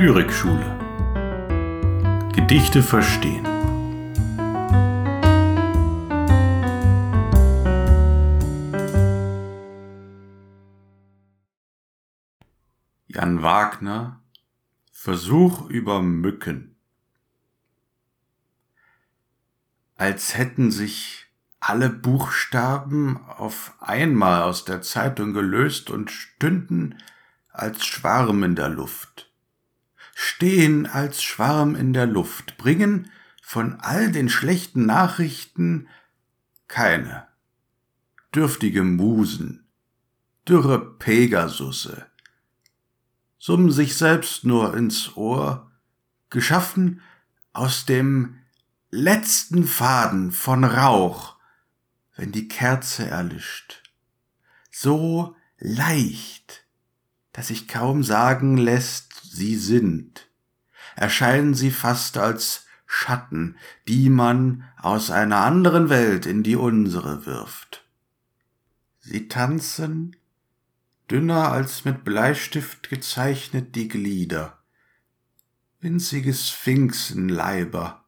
Lyrikschule. 0.00 0.78
Gedichte 2.32 2.84
verstehen. 2.84 3.44
Jan 13.08 13.42
Wagner 13.42 14.22
Versuch 14.92 15.68
über 15.68 16.00
Mücken. 16.00 16.76
Als 19.96 20.36
hätten 20.36 20.70
sich 20.70 21.26
alle 21.58 21.90
Buchstaben 21.90 23.16
auf 23.16 23.74
einmal 23.80 24.42
aus 24.42 24.64
der 24.64 24.80
Zeitung 24.80 25.32
gelöst 25.32 25.90
und 25.90 26.12
stünden 26.12 27.02
als 27.50 27.84
Schwarm 27.84 28.44
in 28.44 28.54
der 28.54 28.68
Luft. 28.68 29.27
Stehen 30.20 30.88
als 30.88 31.22
Schwarm 31.22 31.76
in 31.76 31.92
der 31.92 32.06
Luft, 32.06 32.56
bringen 32.56 33.08
von 33.40 33.78
all 33.78 34.10
den 34.10 34.28
schlechten 34.28 34.84
Nachrichten 34.84 35.88
keine. 36.66 37.28
Dürftige 38.34 38.82
Musen, 38.82 39.68
dürre 40.48 40.98
Pegasusse, 40.98 42.10
summen 43.38 43.70
sich 43.70 43.94
selbst 43.94 44.42
nur 44.42 44.76
ins 44.76 45.16
Ohr, 45.16 45.70
geschaffen 46.30 47.00
aus 47.52 47.86
dem 47.86 48.40
letzten 48.90 49.68
Faden 49.68 50.32
von 50.32 50.64
Rauch, 50.64 51.36
wenn 52.16 52.32
die 52.32 52.48
Kerze 52.48 53.06
erlischt. 53.06 53.84
So 54.72 55.36
leicht, 55.58 56.66
dass 57.38 57.46
sich 57.46 57.68
kaum 57.68 58.02
sagen 58.02 58.56
lässt, 58.56 59.12
sie 59.22 59.54
sind, 59.54 60.28
erscheinen 60.96 61.54
sie 61.54 61.70
fast 61.70 62.18
als 62.18 62.66
Schatten, 62.84 63.56
die 63.86 64.10
man 64.10 64.64
aus 64.76 65.12
einer 65.12 65.44
anderen 65.44 65.88
Welt 65.88 66.26
in 66.26 66.42
die 66.42 66.56
unsere 66.56 67.26
wirft. 67.26 67.86
Sie 68.98 69.28
tanzen, 69.28 70.16
dünner 71.08 71.52
als 71.52 71.84
mit 71.84 72.02
Bleistift 72.02 72.90
gezeichnet 72.90 73.76
die 73.76 73.86
Glieder, 73.86 74.58
winzige 75.78 76.34
Sphinxenleiber, 76.34 78.04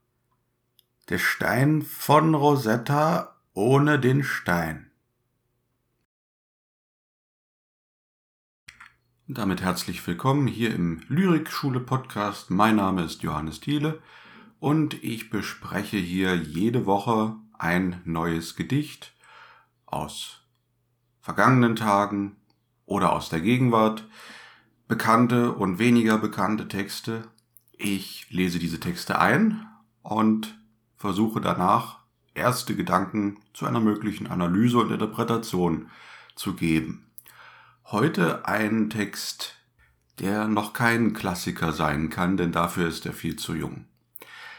der 1.09 1.19
Stein 1.19 1.83
von 1.83 2.35
Rosetta 2.35 3.37
ohne 3.53 4.01
den 4.01 4.25
Stein. 4.25 4.90
Damit 9.35 9.63
herzlich 9.63 10.05
willkommen 10.09 10.49
hier 10.49 10.75
im 10.75 11.03
Lyrikschule 11.07 11.79
Podcast. 11.79 12.51
Mein 12.51 12.77
Name 12.77 13.05
ist 13.05 13.23
Johannes 13.23 13.61
Thiele 13.61 14.03
und 14.59 15.05
ich 15.05 15.31
bespreche 15.31 15.99
hier 15.99 16.35
jede 16.35 16.85
Woche 16.85 17.37
ein 17.57 18.01
neues 18.05 18.57
Gedicht 18.57 19.13
aus 19.87 20.43
vergangenen 21.21 21.77
Tagen 21.77 22.39
oder 22.87 23.13
aus 23.13 23.29
der 23.29 23.41
Gegenwart, 23.41 24.09
bekannte 24.89 25.53
und 25.53 25.79
weniger 25.79 26.19
bekannte 26.19 26.67
Texte. 26.67 27.29
Ich 27.73 28.27
lese 28.31 28.59
diese 28.59 28.81
Texte 28.81 29.21
ein 29.21 29.65
und 30.03 30.59
versuche 30.97 31.41
danach 31.41 32.01
erste 32.35 32.75
Gedanken 32.75 33.39
zu 33.55 33.67
einer 33.67 33.81
möglichen 33.81 34.27
Analyse 34.27 34.79
und 34.79 34.91
Interpretation 34.91 35.89
zu 36.35 36.55
geben. 36.55 37.10
Heute 37.93 38.47
ein 38.47 38.89
Text, 38.89 39.57
der 40.21 40.47
noch 40.47 40.75
kein 40.75 41.13
Klassiker 41.13 41.73
sein 41.73 42.09
kann, 42.09 42.37
denn 42.37 42.53
dafür 42.53 42.87
ist 42.87 43.05
er 43.05 43.13
viel 43.13 43.35
zu 43.35 43.53
jung. 43.53 43.87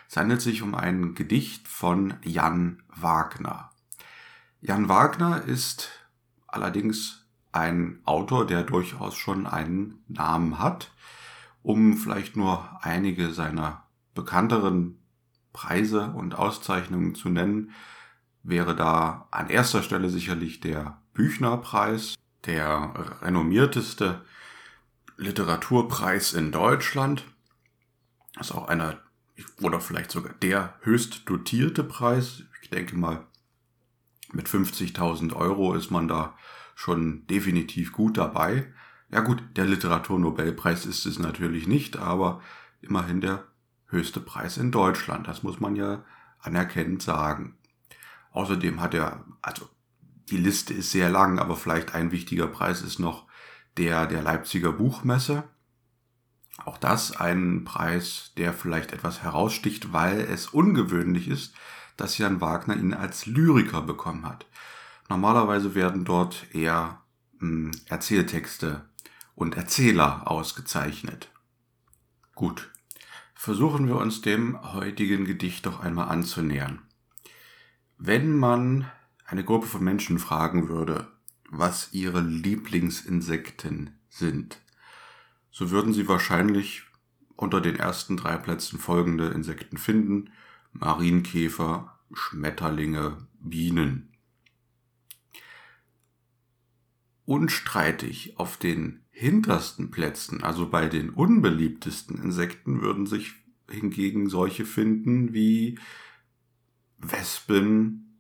Es 0.10 0.18
handelt 0.18 0.42
sich 0.42 0.62
um 0.62 0.76
ein 0.76 1.16
Gedicht 1.16 1.70
von 1.70 2.16
Jan 2.26 2.84
Wagner. 2.94 3.70
Jan 4.60 4.90
Wagner 4.90 5.46
ist 5.46 5.92
allerdings 6.46 7.26
ein 7.54 8.02
Autor, 8.04 8.46
der 8.46 8.64
durchaus 8.64 9.16
schon 9.16 9.48
einen 9.48 10.04
Namen 10.10 10.60
hat. 10.60 10.92
Um 11.64 11.96
vielleicht 11.96 12.36
nur 12.36 12.80
einige 12.82 13.32
seiner 13.32 13.86
bekannteren 14.14 15.00
Preise 15.54 16.12
und 16.12 16.36
Auszeichnungen 16.36 17.16
zu 17.16 17.30
nennen, 17.30 17.72
wäre 18.44 18.76
da 18.76 19.30
an 19.32 19.48
erster 19.48 19.84
Stelle 19.84 20.10
sicherlich 20.10 20.60
der 20.60 21.02
Büchnerpreis, 21.14 22.16
der 22.46 22.94
renommierteste 23.22 24.22
Literaturpreis 25.18 26.34
in 26.34 26.52
Deutschland. 26.52 27.26
Ist 28.40 28.54
auch 28.54 28.68
einer, 28.68 29.00
oder 29.62 29.80
vielleicht 29.80 30.12
sogar 30.12 30.34
der 30.42 30.76
höchst 30.82 31.30
dotierte 31.30 31.84
Preis. 31.84 32.44
Ich 32.62 32.70
denke 32.70 32.98
mal, 32.98 33.28
mit 34.32 34.48
50.000 34.48 35.34
Euro 35.36 35.74
ist 35.74 35.92
man 35.92 36.08
da 36.08 36.38
schon 36.76 37.28
definitiv 37.28 37.92
gut 37.92 38.18
dabei. 38.18 38.72
Ja 39.10 39.20
gut, 39.20 39.44
der 39.56 39.66
Literaturnobelpreis 39.66 40.86
ist 40.86 41.06
es 41.06 41.20
natürlich 41.20 41.68
nicht, 41.68 41.98
aber 41.98 42.42
immerhin 42.82 43.22
der 43.22 43.44
höchste 43.88 44.22
Preis 44.22 44.58
in 44.58 44.72
Deutschland. 44.72 45.28
Das 45.28 45.44
muss 45.44 45.60
man 45.60 45.76
ja 45.76 46.04
anerkennend 46.40 47.02
sagen. 47.02 47.58
Außerdem 48.32 48.82
hat 48.82 48.94
er, 48.94 49.26
also 49.42 49.70
die 50.32 50.38
Liste 50.38 50.74
ist 50.74 50.92
sehr 50.92 51.10
lang, 51.10 51.40
aber 51.40 51.56
vielleicht 51.56 51.94
ein 51.94 52.12
wichtiger 52.12 52.48
Preis 52.48 52.82
ist 52.82 53.00
noch 53.00 53.28
der 53.78 54.08
der 54.08 54.22
Leipziger 54.22 54.72
Buchmesse. 54.72 55.44
Auch 56.66 56.78
das 56.78 57.16
ein 57.16 57.64
Preis, 57.64 58.32
der 58.38 58.54
vielleicht 58.54 58.92
etwas 58.92 59.24
heraussticht, 59.24 59.94
weil 59.94 60.22
es 60.22 60.48
ungewöhnlich 60.48 61.28
ist, 61.28 61.54
dass 61.98 62.18
Jan 62.18 62.42
Wagner 62.42 62.76
ihn 62.76 62.94
als 62.94 63.26
Lyriker 63.26 63.82
bekommen 63.82 64.26
hat. 64.26 64.46
Normalerweise 65.10 65.76
werden 65.76 66.06
dort 66.06 66.48
eher 66.54 67.02
mh, 67.40 67.72
hm, 67.72 67.72
Erzähltexte 67.88 68.86
und 69.36 69.58
Erzähler 69.58 70.30
ausgezeichnet. 70.30 71.30
Gut, 72.36 72.72
versuchen 73.34 73.88
wir 73.88 73.98
uns 73.98 74.22
dem 74.22 74.74
heutigen 74.74 75.26
Gedicht 75.26 75.66
doch 75.66 75.82
einmal 75.82 76.10
anzunähern. 76.10 76.82
Wenn 77.98 78.38
man 78.38 78.90
eine 79.32 79.46
Gruppe 79.46 79.66
von 79.66 79.82
Menschen 79.82 80.20
fragen 80.20 80.68
würde, 80.68 81.08
was 81.50 81.94
ihre 81.94 82.20
Lieblingsinsekten 82.20 83.92
sind, 84.10 84.60
so 85.52 85.72
würden 85.72 85.94
sie 85.94 86.10
wahrscheinlich 86.10 86.84
unter 87.38 87.62
den 87.62 87.78
ersten 87.78 88.18
drei 88.18 88.36
Plätzen 88.36 88.78
folgende 88.78 89.30
Insekten 89.30 89.78
finden. 89.78 90.32
Marienkäfer, 90.74 91.98
Schmetterlinge, 92.14 93.26
Bienen. 93.40 94.10
Unstreitig 97.26 98.38
auf 98.38 98.58
den 98.58 99.02
hintersten 99.12 99.92
Plätzen, 99.92 100.44
also 100.44 100.70
bei 100.70 100.88
den 100.88 101.10
unbeliebtesten 101.10 102.22
Insekten, 102.22 102.82
würden 102.82 103.06
sich 103.06 103.34
hingegen 103.70 104.30
solche 104.30 104.66
finden 104.66 105.34
wie 105.34 105.80
Wespen, 106.98 108.11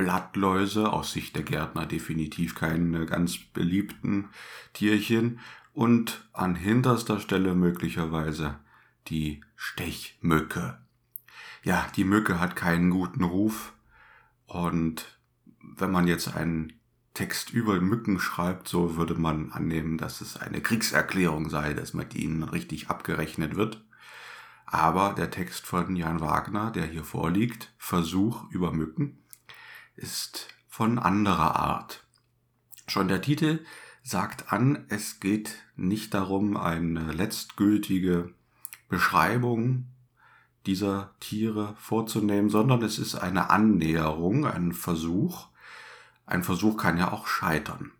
Blattläuse, 0.00 0.90
aus 0.90 1.12
Sicht 1.12 1.36
der 1.36 1.42
Gärtner 1.42 1.84
definitiv 1.84 2.54
keine 2.54 3.04
ganz 3.04 3.36
beliebten 3.36 4.30
Tierchen 4.72 5.40
und 5.74 6.26
an 6.32 6.54
hinterster 6.54 7.20
Stelle 7.20 7.54
möglicherweise 7.54 8.58
die 9.08 9.42
Stechmücke. 9.56 10.78
Ja, 11.62 11.86
die 11.96 12.04
Mücke 12.04 12.40
hat 12.40 12.56
keinen 12.56 12.88
guten 12.88 13.24
Ruf 13.24 13.74
und 14.46 15.18
wenn 15.76 15.90
man 15.90 16.06
jetzt 16.06 16.34
einen 16.34 16.72
Text 17.12 17.50
über 17.50 17.78
Mücken 17.78 18.18
schreibt, 18.18 18.68
so 18.68 18.96
würde 18.96 19.16
man 19.16 19.52
annehmen, 19.52 19.98
dass 19.98 20.22
es 20.22 20.38
eine 20.38 20.62
Kriegserklärung 20.62 21.50
sei, 21.50 21.74
dass 21.74 21.92
mit 21.92 22.14
ihnen 22.14 22.42
richtig 22.42 22.88
abgerechnet 22.88 23.54
wird. 23.54 23.84
Aber 24.64 25.12
der 25.12 25.30
Text 25.30 25.66
von 25.66 25.94
Jan 25.94 26.20
Wagner, 26.20 26.70
der 26.70 26.86
hier 26.86 27.04
vorliegt, 27.04 27.74
Versuch 27.76 28.48
über 28.50 28.72
Mücken, 28.72 29.18
ist 30.00 30.48
von 30.66 30.98
anderer 30.98 31.56
Art. 31.56 32.04
Schon 32.86 33.08
der 33.08 33.22
Titel 33.22 33.64
sagt 34.02 34.52
an, 34.52 34.86
es 34.88 35.20
geht 35.20 35.56
nicht 35.76 36.14
darum, 36.14 36.56
eine 36.56 37.12
letztgültige 37.12 38.32
Beschreibung 38.88 39.86
dieser 40.66 41.14
Tiere 41.20 41.74
vorzunehmen, 41.78 42.50
sondern 42.50 42.82
es 42.82 42.98
ist 42.98 43.14
eine 43.14 43.50
Annäherung, 43.50 44.46
ein 44.46 44.72
Versuch. 44.72 45.48
Ein 46.26 46.42
Versuch 46.42 46.76
kann 46.76 46.98
ja 46.98 47.12
auch 47.12 47.26
scheitern. 47.26 47.92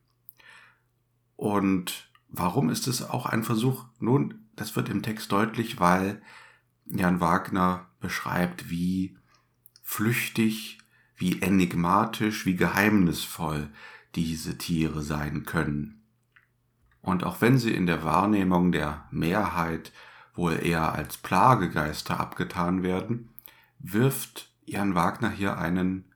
Und 1.37 2.11
warum 2.29 2.71
ist 2.71 2.87
es 2.87 3.03
auch 3.09 3.27
ein 3.27 3.45
Versuch? 3.45 3.85
Nun, 3.99 4.47
das 4.57 4.77
wird 4.77 4.89
im 4.89 5.03
Text 5.03 5.33
deutlich, 5.33 5.81
weil 5.81 6.21
Jan 6.87 7.21
Wagner 7.21 7.87
beschreibt, 8.01 8.69
wie 8.71 9.17
flüchtig 9.83 10.80
wie 11.21 11.43
enigmatisch, 11.43 12.47
wie 12.47 12.57
geheimnisvoll 12.57 13.69
diese 14.15 14.57
Tiere 14.57 15.03
sein 15.03 15.45
können. 15.45 16.03
Und 17.03 17.25
auch 17.25 17.41
wenn 17.41 17.59
sie 17.59 17.73
in 17.73 17.87
der 17.87 18.05
Wahrnehmung 18.05 18.73
der 18.73 19.07
Mehrheit 19.11 19.93
wohl 20.35 20.59
eher 20.65 20.93
als 20.93 21.19
Plagegeister 21.19 22.19
abgetan 22.19 22.83
werden, 22.83 23.29
wirft 23.79 24.51
Jan 24.65 24.95
Wagner 24.95 25.31
hier 25.31 25.59
einen 25.59 26.07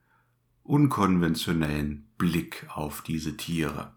unkonventionellen 0.63 2.09
Blick 2.17 2.65
auf 2.73 3.01
diese 3.01 3.37
Tiere. 3.37 3.93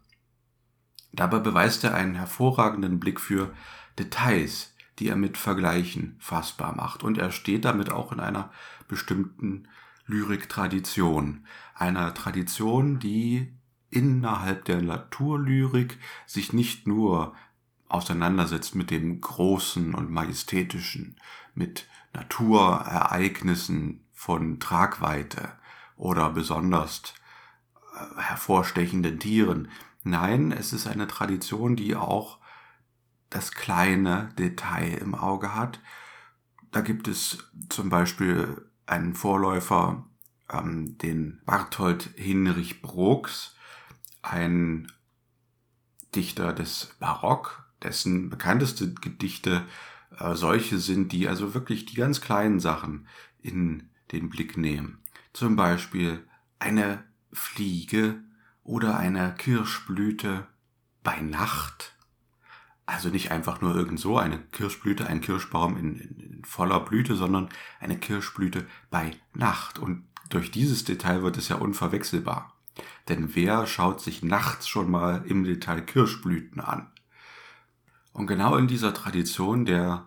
Dabei 1.13 1.39
beweist 1.39 1.85
er 1.85 1.95
einen 1.95 2.17
hervorragenden 2.17 3.01
Blick 3.01 3.19
für 3.19 3.55
Details, 3.99 4.75
die 4.99 5.09
er 5.09 5.17
mit 5.17 5.39
Vergleichen 5.39 6.17
fassbar 6.19 6.77
macht. 6.77 7.03
Und 7.03 7.17
er 7.17 7.31
steht 7.31 7.65
damit 7.65 7.91
auch 7.91 8.13
in 8.13 8.21
einer 8.21 8.53
bestimmten 8.89 9.69
Lyriktradition. 10.09 11.47
Einer 11.75 12.13
Tradition, 12.15 12.99
die 12.99 13.53
innerhalb 13.91 14.65
der 14.65 14.83
Naturlyrik 14.83 15.99
sich 16.27 16.53
nicht 16.53 16.87
nur 16.87 17.35
auseinandersetzt 17.89 18.75
mit 18.75 18.91
dem 18.91 19.21
Großen 19.21 19.95
und 19.95 20.11
Majestätischen, 20.11 21.17
mit 21.55 21.89
Naturereignissen 22.13 24.05
von 24.13 24.61
Tragweite 24.61 25.53
oder 25.97 26.31
besonders 26.31 27.15
äh, 27.95 28.21
hervorstechenden 28.21 29.19
Tieren. 29.19 29.71
Nein, 30.03 30.53
es 30.53 30.73
ist 30.73 30.87
eine 30.87 31.07
Tradition, 31.07 31.77
die 31.77 31.97
auch 31.97 32.39
das 33.31 33.53
kleine 33.53 34.31
Detail 34.39 34.95
im 34.99 35.15
Auge 35.15 35.55
hat. 35.55 35.81
Da 36.71 36.81
gibt 36.81 37.09
es 37.09 37.39
zum 37.69 37.89
Beispiel 37.89 38.68
einen 38.89 39.15
Vorläufer, 39.15 40.07
ähm, 40.51 40.99
den 40.99 41.41
Barthold 41.45 42.11
Hinrich 42.17 42.83
Brooks, 42.83 43.55
ein 44.23 44.91
Dichter 46.15 46.53
des 46.53 46.97
Barock, 46.99 47.71
dessen 47.83 48.31
bekannteste 48.31 48.93
Gedichte 48.95 49.65
äh, 50.19 50.35
solche 50.35 50.79
sind, 50.79 51.13
die 51.13 51.29
also 51.29 51.55
wirklich 51.55 51.87
die 51.87 51.97
ganz 51.97 52.21
kleinen 52.21 52.61
Sachen 52.61 53.07
in 53.41 53.91
den 54.13 54.31
Blick 54.31 54.57
nehmen. 54.57 54.99
Zum 55.33 55.55
Beispiel 55.55 56.27
eine 56.59 57.05
Fliege 57.33 58.23
oder 58.65 58.99
eine 58.99 59.35
Kirschblüte 59.37 60.47
bei 61.03 61.21
Nacht. 61.21 61.95
Also 62.89 63.11
nicht 63.11 63.31
einfach 63.31 63.61
nur 63.61 63.77
irgend 63.77 64.01
so 64.01 64.17
eine 64.17 64.39
Kirschblüte, 64.39 65.07
ein 65.07 65.21
Kirschbaum 65.21 65.77
in, 65.77 65.97
in, 65.97 66.21
in 66.21 66.45
voller 66.47 66.81
Blüte, 66.81 67.17
sondern 67.17 67.51
eine 67.81 67.99
Kirschblüte 67.99 68.67
bei 68.89 69.11
Nacht. 69.35 69.79
Und 69.79 70.05
durch 70.31 70.51
dieses 70.51 70.85
Detail 70.85 71.23
wird 71.23 71.37
es 71.37 71.49
ja 71.49 71.57
unverwechselbar. 71.57 72.57
Denn 73.11 73.37
wer 73.37 73.67
schaut 73.67 74.01
sich 74.01 74.23
nachts 74.23 74.69
schon 74.69 74.91
mal 74.91 75.23
im 75.27 75.45
Detail 75.45 75.83
Kirschblüten 75.83 76.63
an? 76.63 76.91
Und 78.15 78.27
genau 78.27 78.57
in 78.57 78.69
dieser 78.69 78.95
Tradition 78.95 79.67
der 79.67 80.07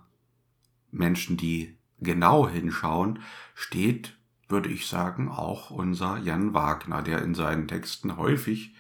Menschen, 0.90 1.38
die 1.38 1.78
genau 2.00 2.50
hinschauen, 2.50 3.20
steht, 3.54 4.18
würde 4.48 4.70
ich 4.70 4.88
sagen, 4.88 5.30
auch 5.30 5.70
unser 5.70 6.18
Jan 6.18 6.56
Wagner, 6.56 7.04
der 7.04 7.22
in 7.22 7.36
seinen 7.36 7.68
Texten 7.68 8.18
häufig 8.18 8.74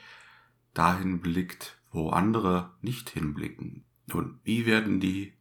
dahin 0.73 1.21
blickt, 1.21 1.77
wo 1.91 2.09
andere 2.09 2.71
nicht 2.81 3.11
hinblicken. 3.11 3.85
Nun, 4.13 4.39
wie 4.43 4.65
werden 4.65 4.99
die 4.99 5.33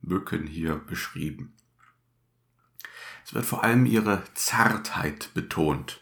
Mücken 0.00 0.46
hier 0.46 0.76
beschrieben? 0.76 1.54
Es 3.24 3.34
wird 3.34 3.46
vor 3.46 3.64
allem 3.64 3.86
ihre 3.86 4.22
Zartheit 4.34 5.32
betont. 5.34 6.00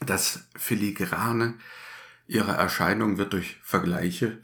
Das 0.00 0.48
Filigrane 0.56 1.58
ihrer 2.26 2.54
Erscheinung 2.54 3.18
wird 3.18 3.32
durch 3.32 3.58
Vergleiche 3.62 4.40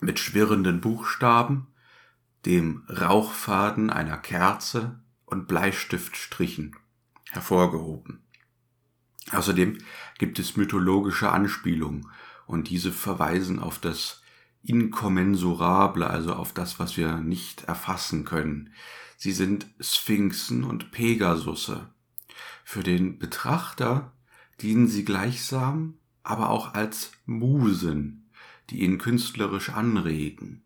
mit 0.00 0.18
schwirrenden 0.18 0.80
Buchstaben, 0.80 1.68
dem 2.44 2.84
Rauchfaden 2.88 3.90
einer 3.90 4.18
Kerze 4.18 5.00
und 5.24 5.48
Bleistiftstrichen 5.48 6.76
hervorgehoben. 7.30 8.22
Außerdem 9.32 9.78
gibt 10.18 10.38
es 10.38 10.56
mythologische 10.56 11.30
Anspielungen 11.30 12.08
und 12.46 12.68
diese 12.68 12.92
verweisen 12.92 13.58
auf 13.58 13.80
das 13.80 14.22
Inkommensurable, 14.66 16.08
also 16.08 16.34
auf 16.34 16.52
das, 16.52 16.78
was 16.78 16.96
wir 16.96 17.16
nicht 17.18 17.64
erfassen 17.64 18.24
können. 18.24 18.70
Sie 19.16 19.32
sind 19.32 19.66
Sphinxen 19.80 20.64
und 20.64 20.90
Pegasusse. 20.90 21.88
Für 22.64 22.82
den 22.82 23.18
Betrachter 23.18 24.12
dienen 24.60 24.88
sie 24.88 25.04
gleichsam, 25.04 25.94
aber 26.22 26.50
auch 26.50 26.74
als 26.74 27.12
Musen, 27.24 28.30
die 28.70 28.82
ihn 28.82 28.98
künstlerisch 28.98 29.70
anregen. 29.70 30.62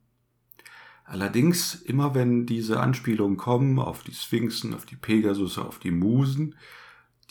Allerdings, 1.05 1.75
immer 1.75 2.15
wenn 2.15 2.47
diese 2.47 2.81
Anspielungen 2.81 3.37
kommen 3.37 3.79
auf 3.79 4.05
die 4.05 4.15
Sphinxen, 4.15 4.75
auf 4.75 4.87
die 4.87 4.97
Pegasusse, 4.97 5.65
auf 5.65 5.79
die 5.79 5.91
Musen, 5.91 6.55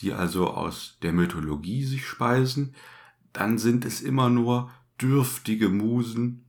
die 0.00 0.12
also 0.12 0.48
aus 0.48 0.98
der 1.02 1.12
Mythologie 1.12 1.84
sich 1.84 2.06
speisen, 2.06 2.74
dann 3.32 3.58
sind 3.58 3.84
es 3.84 4.00
immer 4.00 4.28
nur 4.28 4.70
dürftige 5.00 5.68
Musen, 5.68 6.44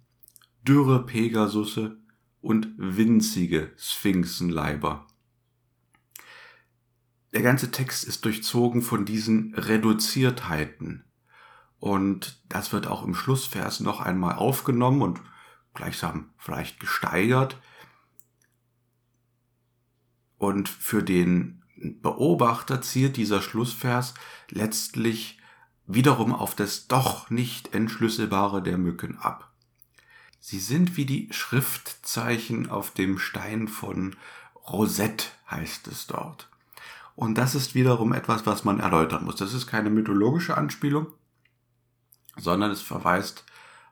dürre 0.68 1.06
Pegasusse 1.06 1.98
und 2.42 2.68
winzige 2.78 3.72
Sphinxenleiber. 3.78 5.08
Der 7.34 7.42
ganze 7.42 7.72
Text 7.72 8.04
ist 8.04 8.26
durchzogen 8.26 8.82
von 8.82 9.06
diesen 9.06 9.56
Reduziertheiten. 9.56 11.06
Und 11.80 12.44
das 12.50 12.74
wird 12.74 12.88
auch 12.88 13.04
im 13.04 13.16
Schlussvers 13.16 13.80
noch 13.80 14.02
einmal 14.02 14.36
aufgenommen 14.36 15.02
und 15.02 15.22
gleichsam 15.74 16.34
vielleicht 16.38 16.80
gesteigert. 16.80 17.60
Und 20.38 20.70
für 20.70 21.02
den 21.04 21.64
Beobachter 21.78 22.82
zielt 22.82 23.18
dieser 23.18 23.42
Schlussvers 23.42 24.14
letztlich 24.50 25.40
wiederum 25.88 26.34
auf 26.34 26.56
das 26.56 26.88
doch 26.88 27.30
nicht 27.30 27.74
entschlüsselbare 27.74 28.62
der 28.62 28.78
Mücken 28.78 29.18
ab. 29.18 29.51
Sie 30.44 30.60
sind 30.60 30.98
wie 30.98 31.06
die 31.06 31.30
Schriftzeichen 31.32 32.68
auf 32.68 32.90
dem 32.92 33.20
Stein 33.20 33.68
von 33.68 34.16
Rosette, 34.68 35.28
heißt 35.50 35.88
es 35.88 36.08
dort. 36.08 36.50
Und 37.16 37.38
das 37.38 37.54
ist 37.54 37.76
wiederum 37.76 38.12
etwas, 38.12 38.48
was 38.48 38.64
man 38.64 38.80
erläutern 38.80 39.24
muss. 39.24 39.36
Das 39.36 39.54
ist 39.54 39.68
keine 39.68 39.92
mythologische 39.92 40.58
Anspielung, 40.58 41.08
sondern 42.38 42.72
es 42.72 42.82
verweist 42.82 43.46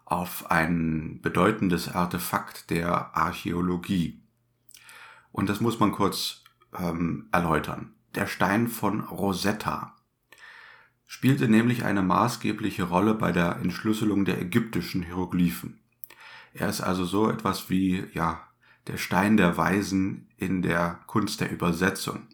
auf 0.05 0.49
ein 0.49 1.21
bedeutendes 1.21 1.87
Artefakt 1.87 2.71
der 2.71 3.15
Archäologie. 3.15 4.19
Und 5.31 5.49
das 5.49 5.61
muss 5.61 5.79
man 5.79 5.91
kurz 5.91 6.43
ähm, 6.75 7.29
erläutern. 7.31 7.93
Der 8.15 8.25
Stein 8.25 8.69
von 8.69 9.01
Rosetta 9.01 9.95
spielte 11.05 11.47
nämlich 11.47 11.85
eine 11.85 12.01
maßgebliche 12.01 12.85
Rolle 12.85 13.13
bei 13.13 13.31
der 13.31 13.57
Entschlüsselung 13.57 14.25
der 14.25 14.41
ägyptischen 14.41 15.03
Hieroglyphen. 15.03 15.79
Er 16.53 16.69
ist 16.69 16.81
also 16.81 17.05
so 17.05 17.29
etwas 17.29 17.69
wie, 17.69 18.05
ja, 18.13 18.41
der 18.87 18.97
Stein 18.97 19.37
der 19.37 19.57
Weisen 19.57 20.29
in 20.37 20.61
der 20.61 20.99
Kunst 21.05 21.41
der 21.41 21.51
Übersetzung. 21.51 22.27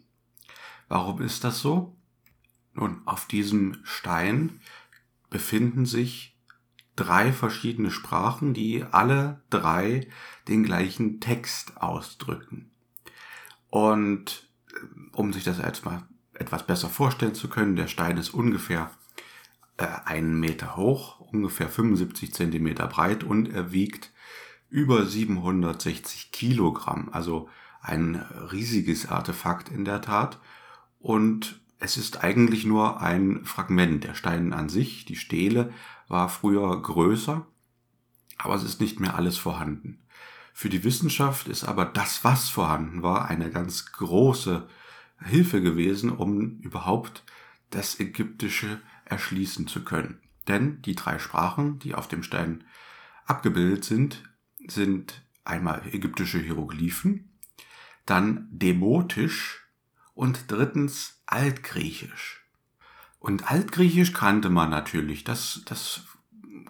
Warum 0.88 1.20
ist 1.20 1.44
das 1.44 1.60
so? 1.60 1.96
Nun, 2.72 3.02
auf 3.04 3.26
diesem 3.26 3.78
Stein 3.84 4.60
befinden 5.30 5.86
sich 5.86 6.36
drei 6.94 7.32
verschiedene 7.32 7.90
Sprachen, 7.90 8.54
die 8.54 8.84
alle 8.90 9.42
drei 9.50 10.08
den 10.48 10.62
gleichen 10.62 11.20
Text 11.20 11.76
ausdrücken. 11.76 12.70
Und 13.68 14.48
äh, 14.72 15.16
um 15.16 15.32
sich 15.32 15.44
das 15.44 15.58
jetzt 15.58 15.84
mal 15.84 16.02
etwas 16.34 16.66
besser 16.66 16.88
vorstellen 16.88 17.34
zu 17.34 17.48
können, 17.48 17.76
der 17.76 17.88
Stein 17.88 18.16
ist 18.16 18.30
ungefähr 18.30 18.90
äh, 19.76 19.86
einen 20.04 20.38
Meter 20.38 20.76
hoch, 20.76 21.15
ungefähr 21.32 21.68
75 21.68 22.32
Zentimeter 22.32 22.86
breit 22.86 23.24
und 23.24 23.48
er 23.52 23.72
wiegt 23.72 24.12
über 24.68 25.06
760 25.06 26.32
Kilogramm, 26.32 27.08
also 27.12 27.48
ein 27.80 28.16
riesiges 28.52 29.08
Artefakt 29.08 29.68
in 29.68 29.84
der 29.84 30.00
Tat. 30.00 30.40
Und 30.98 31.60
es 31.78 31.96
ist 31.96 32.24
eigentlich 32.24 32.64
nur 32.64 33.00
ein 33.00 33.44
Fragment. 33.44 34.04
Der 34.04 34.14
Stein 34.14 34.52
an 34.52 34.68
sich, 34.68 35.04
die 35.04 35.16
Stele, 35.16 35.72
war 36.08 36.28
früher 36.28 36.80
größer, 36.80 37.46
aber 38.38 38.54
es 38.54 38.64
ist 38.64 38.80
nicht 38.80 39.00
mehr 39.00 39.14
alles 39.14 39.36
vorhanden. 39.38 40.00
Für 40.52 40.68
die 40.68 40.84
Wissenschaft 40.84 41.48
ist 41.48 41.64
aber 41.64 41.84
das, 41.84 42.24
was 42.24 42.48
vorhanden 42.48 43.02
war, 43.02 43.28
eine 43.28 43.50
ganz 43.50 43.92
große 43.92 44.66
Hilfe 45.20 45.60
gewesen, 45.60 46.10
um 46.10 46.60
überhaupt 46.60 47.24
das 47.70 48.00
Ägyptische 48.00 48.80
erschließen 49.04 49.66
zu 49.66 49.84
können. 49.84 50.20
Denn 50.48 50.82
die 50.82 50.94
drei 50.94 51.18
Sprachen, 51.18 51.78
die 51.78 51.94
auf 51.94 52.08
dem 52.08 52.22
Stein 52.22 52.64
abgebildet 53.24 53.84
sind, 53.84 54.22
sind 54.66 55.22
einmal 55.44 55.82
ägyptische 55.92 56.38
Hieroglyphen, 56.38 57.30
dann 58.04 58.48
Demotisch 58.50 59.66
und 60.14 60.50
drittens 60.50 61.22
Altgriechisch. 61.26 62.44
Und 63.18 63.50
Altgriechisch 63.50 64.12
kannte 64.12 64.50
man 64.50 64.70
natürlich, 64.70 65.24
das, 65.24 65.62
das 65.66 66.02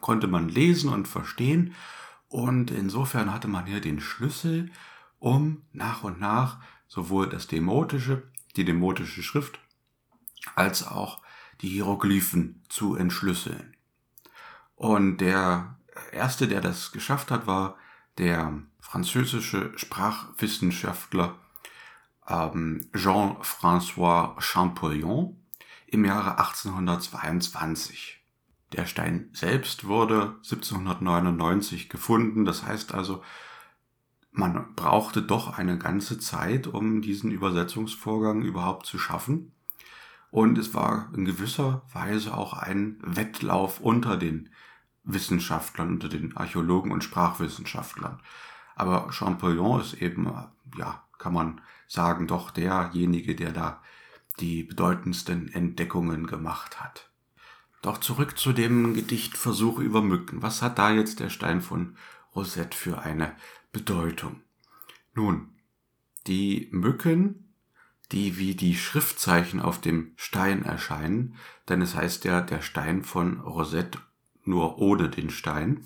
konnte 0.01 0.27
man 0.27 0.49
lesen 0.49 0.91
und 0.91 1.09
verstehen. 1.09 1.75
Und 2.29 2.71
insofern 2.71 3.33
hatte 3.33 3.49
man 3.49 3.67
hier 3.67 3.81
den 3.81 4.01
Schlüssel, 4.01 4.71
um 5.19 5.63
nach 5.73 6.03
und 6.03 6.21
nach 6.21 6.61
sowohl 6.89 7.29
das 7.29 7.47
Demotische, 7.47 8.31
die 8.57 8.65
demotische 8.65 9.23
Schrift, 9.23 9.59
als 10.55 10.87
auch 10.87 11.23
die 11.61 11.69
Hieroglyphen 11.69 12.63
zu 12.69 12.97
entschlüsseln. 12.97 13.77
Und 14.75 15.19
der 15.19 15.79
erste, 16.13 16.49
der 16.49 16.61
das 16.61 16.93
geschafft 16.93 17.31
hat, 17.31 17.47
war 17.47 17.77
der 18.19 18.63
französische 18.81 19.73
Sprachwissenschaftler 19.77 21.39
ähm, 22.29 22.89
Jean-François 22.95 24.41
Champollion 24.41 25.37
im 25.87 26.05
Jahre 26.05 26.39
1822. 26.39 28.23
Der 28.73 28.87
Stein 28.87 29.31
selbst 29.33 29.87
wurde 29.87 30.35
1799 30.39 31.89
gefunden, 31.89 32.45
das 32.45 32.65
heißt 32.65 32.95
also, 32.95 33.23
man 34.33 34.75
brauchte 34.75 35.23
doch 35.23 35.57
eine 35.57 35.79
ganze 35.79 36.19
Zeit, 36.19 36.67
um 36.67 37.01
diesen 37.01 37.31
Übersetzungsvorgang 37.31 38.43
überhaupt 38.43 38.85
zu 38.85 38.99
schaffen. 38.99 39.53
Und 40.37 40.59
es 40.59 40.75
war 40.75 41.09
in 41.15 41.25
gewisser 41.25 41.81
Weise 41.95 42.37
auch 42.37 42.53
ein 42.53 42.99
Wettlauf 43.01 43.81
unter 43.81 44.19
den 44.19 44.51
Wissenschaftlern, 45.03 45.89
unter 45.89 46.11
den 46.11 46.37
Archäologen 46.37 46.93
und 46.93 47.03
Sprachwissenschaftlern. 47.03 48.21
Aber 48.75 49.11
Champollion 49.13 49.81
ist 49.81 49.95
eben, 49.95 50.31
ja, 50.77 51.03
kann 51.17 51.33
man 51.33 51.63
sagen, 51.89 52.27
doch 52.27 52.51
derjenige, 52.51 53.35
der 53.35 53.53
da 53.53 53.83
die 54.39 54.63
bedeutendsten 54.63 55.51
Entdeckungen 55.51 56.27
gemacht 56.27 56.83
hat. 56.83 57.11
Doch 57.81 57.97
zurück 57.97 58.37
zu 58.37 58.53
dem 58.53 58.93
Gedichtversuch 58.93 59.79
über 59.79 60.03
Mücken. 60.03 60.43
Was 60.43 60.61
hat 60.61 60.79
da 60.79 60.91
jetzt 60.91 61.19
der 61.21 61.31
Stein 61.31 61.63
von 61.63 61.97
Rosette 62.35 62.77
für 62.77 62.99
eine 62.99 63.35
Bedeutung? 63.73 64.43
Nun, 65.15 65.49
die 66.27 66.69
Mücken, 66.73 67.46
die 68.13 68.39
wie 68.39 68.55
die 68.55 68.77
Schriftzeichen 68.77 69.61
auf 69.61 69.81
dem 69.81 70.13
Stein 70.17 70.65
erscheinen, 70.65 71.37
denn 71.69 71.83
es 71.83 71.95
heißt 71.95 72.25
ja 72.25 72.41
der 72.41 72.63
Stein 72.63 73.03
von 73.03 73.41
Rosette 73.41 73.99
nur 74.45 74.79
ohne 74.79 75.09
den 75.09 75.31
Stein. 75.31 75.85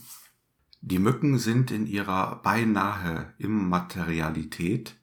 Die 0.82 0.98
Mücken 0.98 1.38
sind 1.38 1.70
in 1.70 1.86
ihrer 1.86 2.36
beinahe 2.42 3.34
Immaterialität 3.38 4.96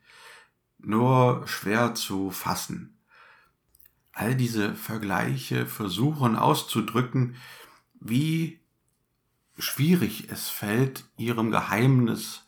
nur 0.80 1.48
schwer 1.48 1.96
zu 1.96 2.32
fassen. 2.32 3.00
All 4.14 4.36
diese 4.36 4.74
Vergleiche 4.74 5.66
versuchen 5.66 6.36
auszudrücken, 6.36 7.36
wie 8.00 8.60
schwierig 9.58 10.30
es 10.32 10.50
fällt, 10.50 11.06
ihrem 11.18 11.52
Geheimnis 11.52 12.46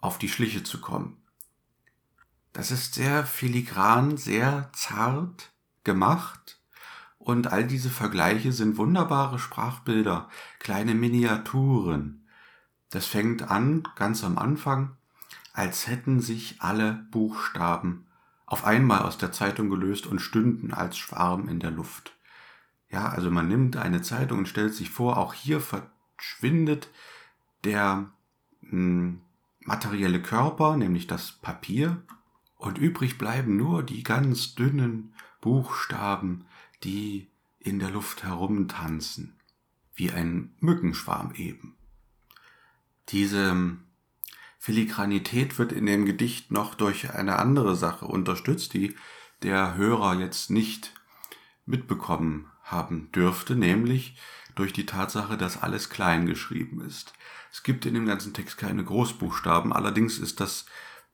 auf 0.00 0.18
die 0.18 0.28
Schliche 0.28 0.62
zu 0.62 0.80
kommen. 0.80 1.23
Das 2.54 2.70
ist 2.70 2.94
sehr 2.94 3.26
filigran, 3.26 4.16
sehr 4.16 4.70
zart 4.72 5.52
gemacht 5.84 6.58
und 7.18 7.48
all 7.52 7.66
diese 7.66 7.90
Vergleiche 7.90 8.52
sind 8.52 8.78
wunderbare 8.78 9.38
Sprachbilder, 9.38 10.30
kleine 10.60 10.94
Miniaturen. 10.94 12.26
Das 12.88 13.04
fängt 13.04 13.50
an 13.50 13.86
ganz 13.96 14.24
am 14.24 14.38
Anfang 14.38 14.96
als 15.54 15.86
hätten 15.86 16.20
sich 16.20 16.56
alle 16.60 17.06
Buchstaben 17.10 18.06
auf 18.44 18.64
einmal 18.64 19.02
aus 19.02 19.16
der 19.16 19.32
Zeitung 19.32 19.70
gelöst 19.70 20.06
und 20.06 20.18
stünden 20.18 20.74
als 20.74 20.98
Schwarm 20.98 21.48
in 21.48 21.60
der 21.60 21.70
Luft. 21.70 22.12
Ja, 22.90 23.08
also 23.08 23.30
man 23.30 23.48
nimmt 23.48 23.76
eine 23.76 24.02
Zeitung 24.02 24.40
und 24.40 24.48
stellt 24.48 24.74
sich 24.74 24.90
vor, 24.90 25.16
auch 25.16 25.32
hier 25.32 25.60
verschwindet 25.60 26.90
der 27.62 28.10
mh, 28.60 28.70
hm, 28.70 29.20
materielle 29.60 30.20
Körper, 30.20 30.76
nämlich 30.76 31.06
das 31.06 31.32
Papier, 31.32 32.02
und 32.64 32.78
übrig 32.78 33.18
bleiben 33.18 33.56
nur 33.56 33.82
die 33.82 34.02
ganz 34.02 34.54
dünnen 34.54 35.14
Buchstaben, 35.40 36.46
die 36.82 37.28
in 37.58 37.78
der 37.78 37.90
Luft 37.90 38.24
herumtanzen, 38.24 39.38
wie 39.94 40.10
ein 40.10 40.54
Mückenschwarm 40.60 41.34
eben. 41.34 41.76
Diese 43.10 43.76
Filigranität 44.58 45.58
wird 45.58 45.72
in 45.72 45.84
dem 45.84 46.06
Gedicht 46.06 46.50
noch 46.50 46.74
durch 46.74 47.10
eine 47.12 47.38
andere 47.38 47.76
Sache 47.76 48.06
unterstützt, 48.06 48.72
die 48.72 48.94
der 49.42 49.76
Hörer 49.76 50.18
jetzt 50.18 50.50
nicht 50.50 50.94
mitbekommen 51.66 52.50
haben 52.62 53.12
dürfte, 53.12 53.56
nämlich 53.56 54.16
durch 54.54 54.72
die 54.72 54.86
Tatsache, 54.86 55.36
dass 55.36 55.62
alles 55.62 55.90
klein 55.90 56.24
geschrieben 56.24 56.80
ist. 56.80 57.12
Es 57.52 57.62
gibt 57.62 57.84
in 57.84 57.92
dem 57.92 58.06
ganzen 58.06 58.32
Text 58.32 58.56
keine 58.56 58.84
Großbuchstaben, 58.84 59.72
allerdings 59.72 60.18
ist 60.18 60.40
das 60.40 60.64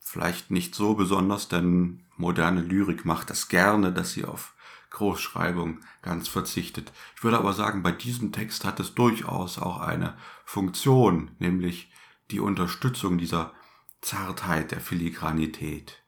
vielleicht 0.00 0.50
nicht 0.50 0.74
so 0.74 0.94
besonders, 0.94 1.48
denn 1.48 2.02
moderne 2.16 2.62
Lyrik 2.62 3.04
macht 3.04 3.30
das 3.30 3.48
gerne, 3.48 3.92
dass 3.92 4.12
sie 4.12 4.24
auf 4.24 4.54
Großschreibung 4.90 5.78
ganz 6.02 6.28
verzichtet. 6.28 6.92
Ich 7.14 7.22
würde 7.22 7.38
aber 7.38 7.52
sagen, 7.52 7.82
bei 7.82 7.92
diesem 7.92 8.32
Text 8.32 8.64
hat 8.64 8.80
es 8.80 8.94
durchaus 8.94 9.58
auch 9.58 9.80
eine 9.80 10.16
Funktion, 10.44 11.30
nämlich 11.38 11.92
die 12.30 12.40
Unterstützung 12.40 13.18
dieser 13.18 13.52
Zartheit, 14.00 14.72
der 14.72 14.80
Filigranität. 14.80 16.02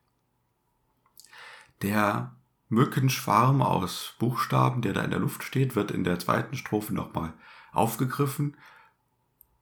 Der 1.82 2.34
Mückenschwarm 2.68 3.60
aus 3.60 4.14
Buchstaben, 4.18 4.82
der 4.82 4.94
da 4.94 5.02
in 5.02 5.10
der 5.10 5.20
Luft 5.20 5.42
steht, 5.42 5.76
wird 5.76 5.90
in 5.90 6.04
der 6.04 6.18
zweiten 6.18 6.56
Strophe 6.56 6.94
nochmal 6.94 7.34
aufgegriffen 7.72 8.56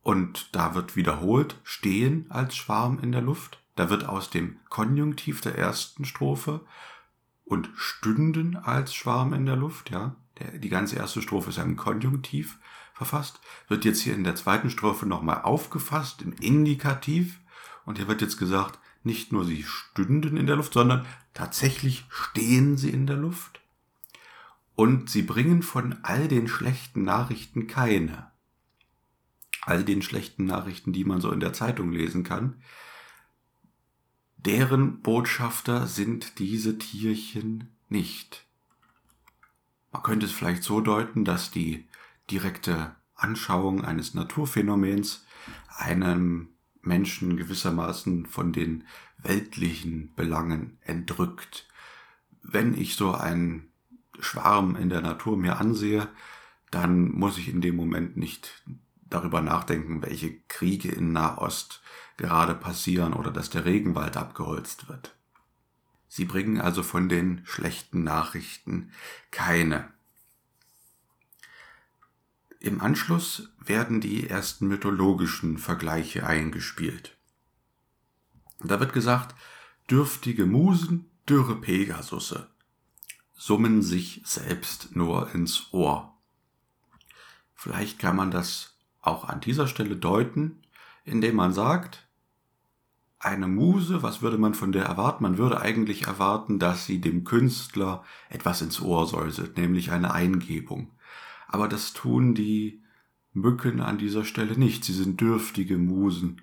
und 0.03 0.55
da 0.55 0.75
wird 0.75 0.97
wiederholt 0.97 1.61
stehen 1.63 2.27
als 2.31 2.57
Schwarm 2.57 2.99
in 3.01 3.13
der 3.13 3.23
Luft. 3.23 3.60
Da 3.77 3.91
wird 3.91 4.09
aus 4.09 4.31
dem 4.31 4.59
Konjunktiv 4.69 5.41
der 5.41 5.57
ersten 5.57 6.05
Strophe 6.05 6.61
und 7.45 7.71
stünden 7.75 8.57
als 8.57 8.95
Schwarm 8.95 9.33
in 9.33 9.47
der 9.47 9.57
Luft, 9.57 9.91
ja, 9.91 10.17
der, 10.39 10.59
die 10.59 10.69
ganze 10.69 10.97
erste 10.97 11.23
Strophe 11.23 11.51
ist 11.51 11.57
ja 11.57 11.65
im 11.65 11.77
Konjunktiv 11.77 12.59
verfasst, 12.95 13.41
wird 13.69 13.85
jetzt 13.85 14.01
hier 14.01 14.15
in 14.15 14.25
der 14.25 14.35
zweiten 14.35 14.71
Strophe 14.71 15.07
nochmal 15.07 15.43
aufgefasst 15.43 16.23
im 16.23 16.33
Indikativ. 16.35 17.41
Und 17.85 17.99
hier 17.99 18.09
wird 18.09 18.21
jetzt 18.21 18.37
gesagt, 18.37 18.79
nicht 19.03 19.33
nur 19.33 19.45
sie 19.45 19.63
stünden 19.63 20.37
in 20.37 20.47
der 20.47 20.57
Luft, 20.57 20.75
sondern 20.75 21.07
tatsächlich 21.33 22.05
stehen 22.11 22.77
sie 22.77 22.91
in 22.91 23.07
der 23.07 23.17
Luft. 23.17 23.61
Und 24.75 25.11
sie 25.11 25.23
bringen 25.23 25.63
von 25.63 25.99
all 26.03 26.29
den 26.29 26.49
schlechten 26.49 27.03
Nachrichten 27.03 27.67
keine. 27.67 28.31
All 29.63 29.85
den 29.85 30.03
schlechten 30.03 30.45
Nachrichten, 30.45 30.93
die 30.93 31.05
man 31.05 31.21
so 31.21 31.33
in 31.33 31.41
der 31.41 31.53
Zeitung 31.53 31.93
lesen 31.93 32.25
kann. 32.25 32.63
Deren 34.47 35.03
Botschafter 35.03 35.87
sind 35.87 36.39
diese 36.39 36.79
Tierchen 36.79 37.69
nicht. 37.91 38.47
Man 39.93 40.03
könnte 40.03 40.25
es 40.25 40.33
vielleicht 40.33 40.63
so 40.63 40.81
deuten, 40.81 41.27
dass 41.27 41.51
die 41.51 41.87
direkte 42.31 42.97
Anschauung 43.15 43.85
eines 43.85 44.15
Naturphänomens 44.15 45.27
einem 45.77 46.49
Menschen 46.81 47.37
gewissermaßen 47.37 48.25
von 48.25 48.55
den 48.55 48.85
weltlichen 49.19 50.15
Belangen 50.15 50.79
entrückt. 50.85 51.69
Wenn 52.43 52.73
ich 52.73 52.97
so 52.97 53.13
einen 53.13 53.69
Schwarm 54.21 54.75
in 54.75 54.89
der 54.89 55.03
Natur 55.03 55.37
mir 55.37 55.59
ansehe, 55.59 56.09
dann 56.71 57.11
muss 57.11 57.37
ich 57.37 57.51
in 57.51 57.61
dem 57.61 57.77
Moment 57.77 58.17
nicht 58.17 58.65
darüber 59.03 59.43
nachdenken, 59.43 60.01
welche 60.01 60.41
Kriege 60.49 60.89
in 60.89 61.13
Nahost 61.13 61.83
gerade 62.21 62.55
passieren 62.55 63.13
oder 63.13 63.33
dass 63.33 63.51
der 63.51 63.65
Regenwald 63.65 64.17
abgeholzt 64.17 64.89
wird. 64.89 65.17
Sie 66.07 66.25
bringen 66.25 66.61
also 66.61 66.85
von 66.85 67.09
den 67.09 67.43
schlechten 67.45 68.05
Nachrichten 68.05 68.93
keine. 69.33 69.89
Im 72.61 72.81
Anschluss 72.81 73.49
werden 73.59 74.01
die 74.01 74.29
ersten 74.29 74.69
mythologischen 74.69 75.59
Vergleiche 75.59 76.27
eingespielt. 76.27 77.17
Da 78.61 78.79
wird 78.79 78.93
gesagt, 78.93 79.35
dürftige 79.91 80.47
Musen, 80.47 81.11
dürre 81.27 81.57
Pegasusse 81.57 82.51
summen 83.41 83.81
sich 83.81 84.21
selbst 84.27 84.95
nur 84.95 85.35
ins 85.35 85.73
Ohr. 85.73 86.15
Vielleicht 87.55 87.99
kann 87.99 88.15
man 88.15 88.31
das 88.31 88.77
auch 89.01 89.25
an 89.25 89.41
dieser 89.41 89.67
Stelle 89.67 89.97
deuten, 89.97 90.63
indem 91.05 91.37
man 91.37 91.55
sagt, 91.55 92.07
eine 93.21 93.49
Muse, 93.49 94.03
was 94.03 94.23
würde 94.23 94.39
man 94.39 94.55
von 94.55 94.73
der 94.73 94.85
erwarten? 94.85 95.23
Man 95.23 95.39
würde 95.39 95.61
eigentlich 95.61 96.07
erwarten, 96.07 96.59
dass 96.59 96.87
sie 96.87 97.01
dem 97.01 97.25
Künstler 97.25 98.03
etwas 98.31 98.63
ins 98.63 98.81
Ohr 98.81 99.07
säuselt, 99.07 99.59
nämlich 99.59 99.93
eine 99.93 100.13
Eingebung. 100.13 100.91
Aber 101.47 101.69
das 101.69 101.93
tun 101.93 102.35
die 102.35 102.83
Mücken 103.33 103.81
an 103.81 103.99
dieser 103.99 104.25
Stelle 104.25 104.59
nicht. 104.59 104.85
Sie 104.85 104.95
sind 104.95 105.21
dürftige 105.21 105.77
Musen. 105.77 106.41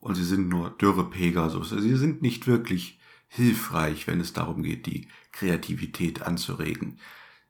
Und 0.00 0.14
sie 0.14 0.24
sind 0.24 0.48
nur 0.48 0.70
dürre 0.70 1.08
Pegasus. 1.08 1.70
Sie 1.70 1.96
sind 1.96 2.22
nicht 2.22 2.46
wirklich 2.46 2.98
hilfreich, 3.28 4.06
wenn 4.06 4.20
es 4.20 4.32
darum 4.32 4.62
geht, 4.62 4.86
die 4.86 5.08
Kreativität 5.32 6.22
anzuregen. 6.22 6.98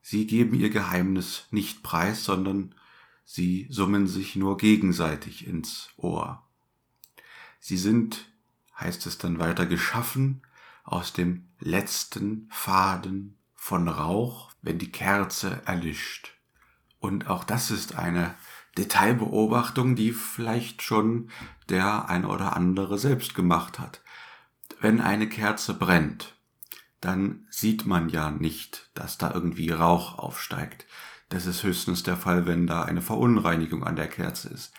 Sie 0.02 0.26
geben 0.26 0.59
ihr 0.59 0.71
Geheimnis 0.71 1.47
nicht 1.52 1.85
preis, 1.85 2.25
sondern 2.25 2.75
sie 3.25 3.66
summen 3.71 4.09
sich 4.09 4.35
nur 4.35 4.57
gegenseitig 4.57 5.47
ins 5.47 5.90
Ohr. 5.97 6.45
Sie 7.61 7.76
sind, 7.76 8.29
heißt 8.80 9.06
es 9.06 9.18
dann 9.18 9.38
weiter, 9.38 9.66
geschaffen 9.66 10.42
aus 10.84 11.12
dem 11.12 11.49
letzten 11.58 12.49
Faden 12.50 13.38
von 13.54 13.88
Rauch, 13.88 14.50
wenn 14.62 14.78
die 14.78 14.90
Kerze 14.90 15.62
erlischt. 15.66 16.32
Und 16.99 17.28
auch 17.28 17.44
das 17.44 17.70
ist 17.70 17.96
eine 17.96 18.34
Detailbeobachtung, 18.78 19.96
die 19.96 20.12
vielleicht 20.12 20.82
schon 20.82 21.30
der 21.68 22.08
ein 22.08 22.25
oder 22.25 22.56
andere 22.56 22.99
selbst 22.99 23.34
gemacht 23.34 23.78
hat. 23.78 24.02
Wenn 24.80 25.00
eine 25.00 25.28
Kerze 25.28 25.75
brennt, 25.75 26.34
dann 27.00 27.46
sieht 27.50 27.87
man 27.87 28.08
ja 28.08 28.30
nicht, 28.30 28.90
dass 28.94 29.18
da 29.18 29.32
irgendwie 29.32 29.70
Rauch 29.70 30.18
aufsteigt. 30.18 30.87
Das 31.28 31.46
ist 31.46 31.62
höchstens 31.62 32.02
der 32.02 32.16
Fall, 32.16 32.46
wenn 32.46 32.66
da 32.66 32.82
eine 32.82 33.02
Verunreinigung 33.02 33.84
an 33.84 33.96
der 33.96 34.08
Kerze 34.08 34.49
ist. 34.49 34.72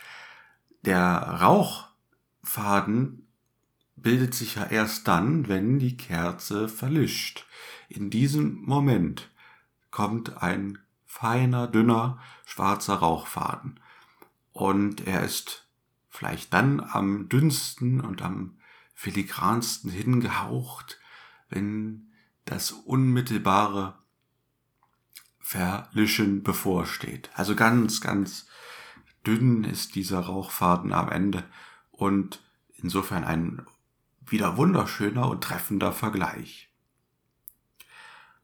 Der 0.81 1.41
Rauchfaden 1.41 3.20
bildet 4.01 4.33
sich 4.33 4.55
ja 4.55 4.65
erst 4.65 5.07
dann, 5.07 5.47
wenn 5.47 5.79
die 5.79 5.97
Kerze 5.97 6.67
verlischt. 6.67 7.45
In 7.89 8.09
diesem 8.09 8.61
Moment 8.63 9.29
kommt 9.89 10.41
ein 10.41 10.77
feiner, 11.05 11.67
dünner, 11.67 12.19
schwarzer 12.45 12.95
Rauchfaden. 12.95 13.79
Und 14.53 15.07
er 15.07 15.23
ist 15.23 15.67
vielleicht 16.09 16.53
dann 16.53 16.79
am 16.79 17.29
dünnsten 17.29 18.01
und 18.01 18.21
am 18.21 18.57
filigransten 18.93 19.91
hingehaucht, 19.91 20.99
wenn 21.49 22.11
das 22.45 22.71
unmittelbare 22.71 23.97
Verlischen 25.39 26.43
bevorsteht. 26.43 27.29
Also 27.33 27.55
ganz, 27.55 27.99
ganz 27.99 28.47
dünn 29.25 29.63
ist 29.63 29.95
dieser 29.95 30.19
Rauchfaden 30.21 30.93
am 30.93 31.09
Ende 31.09 31.43
und 31.91 32.41
insofern 32.75 33.23
ein 33.23 33.65
wieder 34.31 34.57
wunderschöner 34.57 35.29
und 35.29 35.43
treffender 35.43 35.91
Vergleich. 35.91 36.69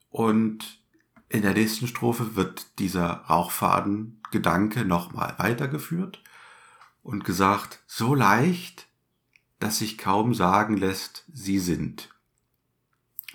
Und 0.10 0.82
in 1.30 1.42
der 1.42 1.54
nächsten 1.54 1.88
Strophe 1.88 2.36
wird 2.36 2.80
dieser 2.80 3.08
Rauchfaden-Gedanke 3.30 4.86
nochmal 4.86 5.36
weitergeführt 5.38 6.24
und 7.04 7.26
gesagt, 7.26 7.84
so 7.86 8.16
leicht, 8.16 8.88
dass 9.60 9.80
sich 9.80 9.98
kaum 9.98 10.34
sagen 10.34 10.78
lässt, 10.78 11.26
sie 11.34 11.60
sind. 11.60 12.10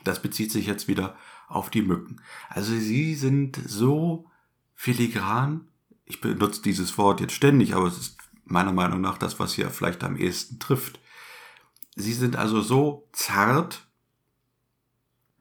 Das 0.04 0.22
bezieht 0.22 0.52
sich 0.52 0.66
jetzt 0.66 0.88
wieder 0.88 1.16
auf 1.48 1.70
die 1.70 1.82
Mücken. 1.82 2.20
Also 2.48 2.72
sie 2.72 3.14
sind 3.14 3.60
so 3.66 4.30
filigran, 4.74 5.68
ich 6.04 6.20
benutze 6.20 6.62
dieses 6.62 6.98
Wort 6.98 7.20
jetzt 7.20 7.34
ständig, 7.34 7.74
aber 7.74 7.86
es 7.86 7.98
ist 7.98 8.18
meiner 8.44 8.72
Meinung 8.72 9.00
nach 9.00 9.18
das, 9.18 9.38
was 9.38 9.54
hier 9.54 9.70
vielleicht 9.70 10.02
am 10.02 10.16
ehesten 10.16 10.58
trifft. 10.58 10.98
Sie 11.94 12.12
sind 12.12 12.36
also 12.36 12.60
so 12.60 13.08
zart, 13.12 13.86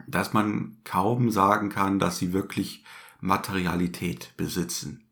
dass 0.08 0.34
man 0.34 0.78
kaum 0.84 1.32
sagen 1.32 1.70
kann, 1.70 2.00
dass 2.00 2.18
sie 2.18 2.34
wirklich 2.34 2.84
Materialität 3.20 4.34
besitzen. 4.36 5.08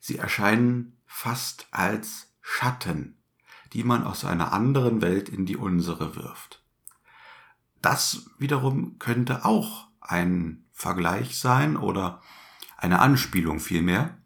Sie 0.00 0.18
erscheinen 0.18 0.98
fast 1.06 1.68
als 1.70 2.32
Schatten, 2.40 3.16
die 3.72 3.84
man 3.84 4.04
aus 4.04 4.24
einer 4.24 4.52
anderen 4.52 5.00
Welt 5.00 5.28
in 5.28 5.46
die 5.46 5.56
unsere 5.56 6.16
wirft. 6.16 6.62
Das 7.80 8.26
wiederum 8.38 8.98
könnte 8.98 9.44
auch 9.44 9.88
ein 10.00 10.64
Vergleich 10.72 11.38
sein 11.38 11.76
oder 11.76 12.20
eine 12.76 13.00
Anspielung 13.00 13.60
vielmehr. 13.60 14.18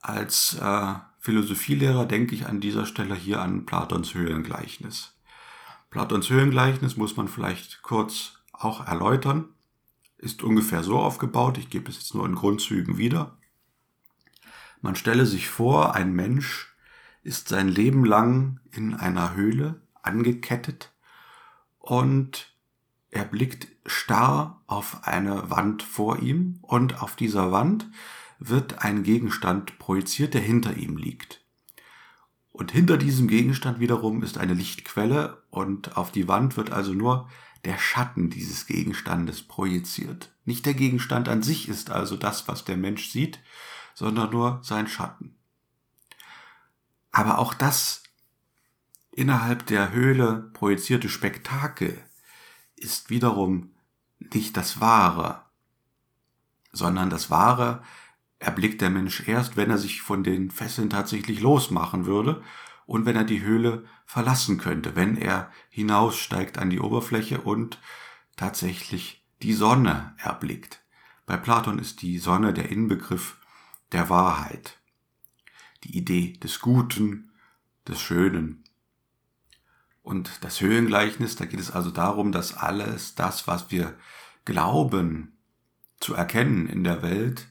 Als 0.00 0.54
äh, 0.60 0.94
Philosophielehrer 1.18 2.06
denke 2.06 2.34
ich 2.34 2.46
an 2.46 2.60
dieser 2.60 2.86
Stelle 2.86 3.14
hier 3.14 3.40
an 3.40 3.66
Platons 3.66 4.14
Höhlengleichnis. 4.14 5.14
Platons 5.90 6.30
Höhlengleichnis 6.30 6.96
muss 6.96 7.16
man 7.16 7.28
vielleicht 7.28 7.82
kurz 7.82 8.40
auch 8.52 8.86
erläutern. 8.86 9.48
Ist 10.16 10.42
ungefähr 10.42 10.82
so 10.82 10.98
aufgebaut, 10.98 11.58
ich 11.58 11.70
gebe 11.70 11.90
es 11.90 11.96
jetzt 11.96 12.14
nur 12.14 12.26
in 12.26 12.34
Grundzügen 12.34 12.98
wieder. 12.98 13.36
Man 14.80 14.96
stelle 14.96 15.26
sich 15.26 15.48
vor, 15.48 15.94
ein 15.94 16.12
Mensch 16.12 16.74
ist 17.22 17.48
sein 17.48 17.68
Leben 17.68 18.04
lang 18.04 18.60
in 18.70 18.94
einer 18.94 19.34
Höhle 19.34 19.80
angekettet 20.02 20.92
und 21.78 22.54
er 23.10 23.24
blickt 23.24 23.68
starr 23.86 24.62
auf 24.66 25.06
eine 25.06 25.50
Wand 25.50 25.82
vor 25.82 26.18
ihm 26.20 26.58
und 26.62 27.02
auf 27.02 27.16
dieser 27.16 27.50
Wand 27.50 27.88
wird 28.38 28.84
ein 28.84 29.02
Gegenstand 29.02 29.78
projiziert, 29.78 30.34
der 30.34 30.40
hinter 30.40 30.76
ihm 30.76 30.96
liegt. 30.96 31.44
Und 32.50 32.72
hinter 32.72 32.96
diesem 32.96 33.28
Gegenstand 33.28 33.78
wiederum 33.78 34.22
ist 34.22 34.38
eine 34.38 34.54
Lichtquelle 34.54 35.42
und 35.50 35.96
auf 35.96 36.10
die 36.10 36.26
Wand 36.28 36.56
wird 36.56 36.72
also 36.72 36.92
nur 36.92 37.28
der 37.64 37.78
Schatten 37.78 38.30
dieses 38.30 38.66
Gegenstandes 38.66 39.42
projiziert. 39.42 40.32
Nicht 40.44 40.66
der 40.66 40.74
Gegenstand 40.74 41.28
an 41.28 41.42
sich 41.42 41.68
ist 41.68 41.90
also 41.90 42.16
das, 42.16 42.48
was 42.48 42.64
der 42.64 42.76
Mensch 42.76 43.10
sieht, 43.10 43.40
sondern 43.94 44.30
nur 44.30 44.60
sein 44.62 44.86
Schatten. 44.86 45.36
Aber 47.10 47.38
auch 47.38 47.54
das 47.54 48.02
innerhalb 49.10 49.66
der 49.66 49.92
Höhle 49.92 50.50
projizierte 50.52 51.08
Spektakel 51.08 52.00
ist 52.76 53.10
wiederum 53.10 53.74
nicht 54.18 54.56
das 54.56 54.80
Wahre, 54.80 55.42
sondern 56.72 57.10
das 57.10 57.30
Wahre 57.30 57.82
erblickt 58.38 58.80
der 58.80 58.90
Mensch 58.90 59.26
erst, 59.26 59.56
wenn 59.56 59.70
er 59.70 59.78
sich 59.78 60.02
von 60.02 60.22
den 60.22 60.50
Fesseln 60.50 60.90
tatsächlich 60.90 61.40
losmachen 61.40 62.06
würde 62.06 62.42
und 62.86 63.04
wenn 63.04 63.16
er 63.16 63.24
die 63.24 63.42
Höhle 63.42 63.84
verlassen 64.06 64.58
könnte, 64.58 64.96
wenn 64.96 65.16
er 65.16 65.52
hinaussteigt 65.68 66.58
an 66.58 66.70
die 66.70 66.80
Oberfläche 66.80 67.40
und 67.40 67.80
tatsächlich 68.36 69.24
die 69.42 69.52
Sonne 69.52 70.14
erblickt. 70.18 70.82
Bei 71.26 71.36
Platon 71.36 71.78
ist 71.78 72.02
die 72.02 72.18
Sonne 72.18 72.54
der 72.54 72.70
Inbegriff 72.70 73.36
der 73.92 74.08
Wahrheit, 74.08 74.78
die 75.84 75.96
Idee 75.96 76.32
des 76.42 76.60
Guten, 76.60 77.32
des 77.86 78.00
Schönen. 78.00 78.64
Und 80.02 80.42
das 80.42 80.60
Höhengleichnis, 80.60 81.36
da 81.36 81.44
geht 81.44 81.60
es 81.60 81.70
also 81.70 81.90
darum, 81.90 82.32
dass 82.32 82.56
alles 82.56 83.14
das, 83.14 83.46
was 83.46 83.70
wir 83.70 83.94
glauben 84.44 85.36
zu 86.00 86.14
erkennen 86.14 86.66
in 86.66 86.84
der 86.84 87.02
Welt, 87.02 87.48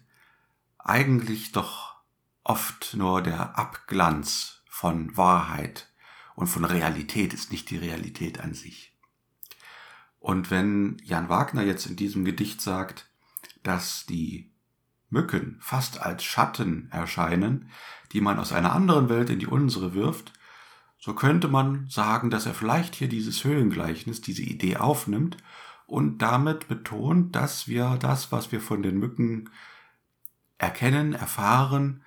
eigentlich 0.87 1.51
doch 1.51 1.95
oft 2.43 2.95
nur 2.95 3.21
der 3.21 3.57
Abglanz 3.57 4.63
von 4.69 5.15
Wahrheit 5.17 5.91
und 6.35 6.47
von 6.47 6.65
Realität 6.65 7.33
ist, 7.33 7.51
nicht 7.51 7.69
die 7.69 7.77
Realität 7.77 8.39
an 8.39 8.53
sich. 8.53 8.93
Und 10.19 10.51
wenn 10.51 10.97
Jan 11.03 11.29
Wagner 11.29 11.63
jetzt 11.63 11.85
in 11.85 11.95
diesem 11.95 12.25
Gedicht 12.25 12.61
sagt, 12.61 13.09
dass 13.63 14.05
die 14.05 14.51
Mücken 15.09 15.57
fast 15.61 16.01
als 16.01 16.23
Schatten 16.23 16.89
erscheinen, 16.91 17.69
die 18.11 18.21
man 18.21 18.39
aus 18.39 18.51
einer 18.51 18.73
anderen 18.73 19.09
Welt 19.09 19.29
in 19.29 19.39
die 19.39 19.47
unsere 19.47 19.93
wirft, 19.93 20.33
so 20.99 21.13
könnte 21.13 21.47
man 21.47 21.87
sagen, 21.89 22.29
dass 22.29 22.45
er 22.45 22.53
vielleicht 22.53 22.95
hier 22.95 23.07
dieses 23.07 23.43
Höhlengleichnis, 23.43 24.21
diese 24.21 24.43
Idee 24.43 24.77
aufnimmt 24.77 25.37
und 25.85 26.21
damit 26.21 26.67
betont, 26.67 27.35
dass 27.35 27.67
wir 27.67 27.97
das, 27.99 28.31
was 28.31 28.51
wir 28.51 28.59
von 28.59 28.83
den 28.83 28.97
Mücken 28.97 29.49
erkennen, 30.57 31.13
erfahren, 31.13 32.03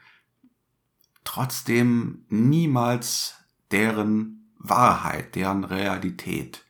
trotzdem 1.25 2.25
niemals 2.29 3.37
deren 3.71 4.53
Wahrheit, 4.59 5.35
deren 5.35 5.65
Realität 5.65 6.65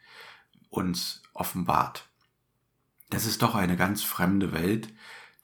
uns 0.69 1.23
offenbart. 1.33 2.09
Das 3.11 3.27
ist 3.27 3.43
doch 3.43 3.55
eine 3.55 3.77
ganz 3.77 4.03
fremde 4.03 4.53
Welt, 4.53 4.93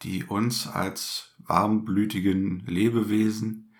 die 0.02 0.24
uns 0.24 0.66
als 0.68 1.34
warmblütigen 1.38 2.60
Lebewesen 2.66 3.74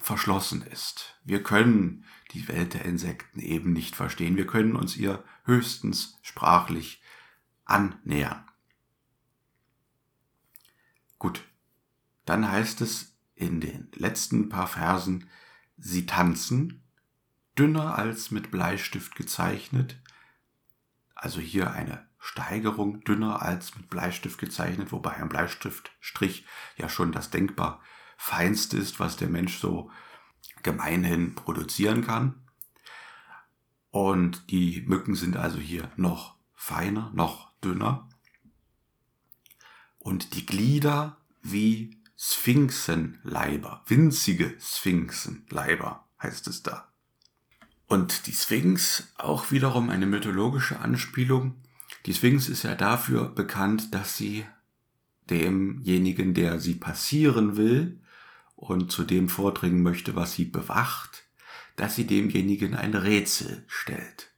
verschlossen 0.00 0.62
ist. 0.62 1.18
Wir 1.24 1.42
können 1.42 2.04
die 2.32 2.48
Welt 2.48 2.74
der 2.74 2.84
Insekten 2.84 3.40
eben 3.40 3.72
nicht 3.72 3.96
verstehen. 3.96 4.36
Wir 4.36 4.46
können 4.46 4.76
uns 4.76 4.96
ihr 4.96 5.24
höchstens 5.44 6.18
sprachlich 6.22 7.02
annähern. 7.64 8.44
Gut, 11.18 11.42
dann 12.28 12.50
heißt 12.50 12.82
es 12.82 13.16
in 13.34 13.60
den 13.60 13.88
letzten 13.94 14.50
paar 14.50 14.66
Versen, 14.66 15.30
sie 15.78 16.04
tanzen, 16.04 16.82
dünner 17.56 17.96
als 17.96 18.30
mit 18.30 18.50
Bleistift 18.50 19.14
gezeichnet, 19.14 19.98
also 21.14 21.40
hier 21.40 21.70
eine 21.70 22.06
Steigerung 22.18 23.02
dünner 23.04 23.40
als 23.40 23.76
mit 23.76 23.88
Bleistift 23.88 24.38
gezeichnet, 24.38 24.92
wobei 24.92 25.14
ein 25.14 25.30
Bleistiftstrich 25.30 26.44
ja 26.76 26.88
schon 26.88 27.12
das 27.12 27.30
denkbar 27.30 27.80
feinste 28.18 28.76
ist, 28.76 29.00
was 29.00 29.16
der 29.16 29.28
Mensch 29.28 29.56
so 29.58 29.90
gemeinhin 30.62 31.34
produzieren 31.34 32.04
kann. 32.04 32.34
Und 33.90 34.50
die 34.50 34.82
Mücken 34.82 35.14
sind 35.14 35.36
also 35.36 35.58
hier 35.58 35.90
noch 35.96 36.36
feiner, 36.54 37.10
noch 37.14 37.52
dünner 37.62 38.08
und 39.98 40.34
die 40.34 40.44
Glieder 40.44 41.16
wie 41.42 41.97
Sphinxenleiber, 42.20 43.84
winzige 43.86 44.56
Sphinxenleiber. 44.60 46.04
heißt 46.20 46.48
es 46.48 46.64
da. 46.64 46.88
Und 47.86 48.26
die 48.26 48.32
Sphinx, 48.32 49.12
auch 49.16 49.52
wiederum 49.52 49.88
eine 49.88 50.06
mythologische 50.06 50.80
Anspielung. 50.80 51.62
Die 52.06 52.14
Sphinx 52.14 52.48
ist 52.48 52.64
ja 52.64 52.74
dafür 52.74 53.28
bekannt, 53.28 53.94
dass 53.94 54.16
sie 54.16 54.44
demjenigen, 55.30 56.34
der 56.34 56.58
sie 56.58 56.74
passieren 56.74 57.56
will 57.56 58.00
und 58.56 58.90
zu 58.90 59.04
dem 59.04 59.28
vordringen 59.28 59.84
möchte, 59.84 60.16
was 60.16 60.32
sie 60.32 60.44
bewacht, 60.44 61.24
dass 61.76 61.94
sie 61.94 62.06
demjenigen 62.06 62.74
ein 62.74 62.94
Rätsel 62.94 63.64
stellt. 63.68 64.32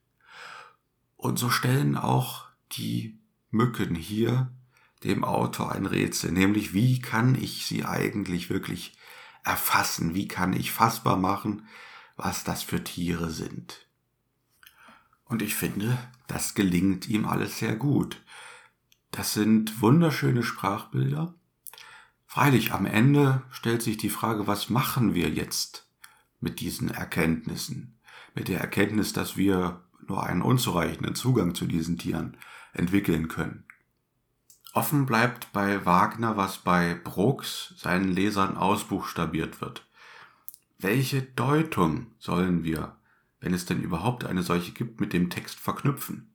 Und 1.17 1.39
so 1.39 1.49
stellen 1.49 1.97
auch 1.97 2.47
die 2.73 3.19
Mücken 3.51 3.95
hier 3.95 4.53
dem 5.05 5.25
Autor 5.25 5.73
ein 5.73 5.87
Rätsel, 5.87 6.33
nämlich 6.33 6.75
wie 6.75 7.01
kann 7.01 7.35
ich 7.35 7.67
sie 7.67 7.85
eigentlich 7.85 8.51
wirklich 8.51 8.97
erfassen, 9.45 10.15
wie 10.15 10.29
kann 10.29 10.53
ich 10.53 10.73
fassbar 10.73 11.17
machen, 11.17 11.67
was 12.17 12.45
das 12.45 12.63
für 12.63 12.85
Tiere 12.85 13.31
sind. 13.31 13.87
Und 15.25 15.43
ich 15.43 15.55
finde, 15.55 15.97
das 16.27 16.55
gelingt 16.55 17.09
ihm 17.09 17.25
alles 17.25 17.59
sehr 17.59 17.77
gut. 17.77 18.21
Das 19.11 19.33
sind 19.33 19.81
wunderschöne 19.81 20.43
Sprachbilder. 20.43 21.35
Freilich, 22.27 22.73
am 22.73 22.87
Ende 22.87 23.43
stellt 23.51 23.83
sich 23.83 23.97
die 23.97 24.11
Frage, 24.11 24.47
was 24.47 24.71
machen 24.71 25.15
wir 25.15 25.31
jetzt 25.31 25.89
mit 26.41 26.61
diesen 26.61 26.91
Erkenntnissen? 26.91 27.99
Mit 28.35 28.49
der 28.49 28.61
Erkenntnis, 28.61 29.13
dass 29.13 29.37
wir 29.37 29.85
nur 30.07 30.25
einen 30.25 30.43
unzureichenden 30.43 31.15
Zugang 31.15 31.55
zu 31.55 31.67
diesen 31.67 31.99
Tieren 31.99 32.37
entwickeln 32.73 33.29
können. 33.29 33.65
Offen 34.73 35.05
bleibt 35.05 35.53
bei 35.53 35.85
Wagner, 35.85 36.37
was 36.37 36.59
bei 36.59 36.95
Brooks 36.95 37.75
seinen 37.77 38.13
Lesern 38.13 38.57
ausbuchstabiert 38.57 39.61
wird. 39.61 39.85
Welche 40.79 41.23
Deutung 41.23 42.07
sollen 42.19 42.63
wir, 42.63 42.97
wenn 43.41 43.53
es 43.53 43.67
denn 43.67 43.83
überhaupt 43.83 44.25
eine 44.25 44.43
solche 44.43 44.73
gibt, 44.73 45.01
mit 45.01 45.13
dem 45.13 45.29
Text 45.29 45.59
verknüpfen? 45.59 46.33